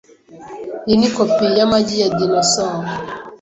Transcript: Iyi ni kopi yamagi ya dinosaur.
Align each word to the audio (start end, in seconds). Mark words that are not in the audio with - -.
Iyi 0.85 0.95
ni 0.99 1.09
kopi 1.15 1.45
yamagi 1.57 1.95
ya 2.01 2.09
dinosaur. 2.17 2.83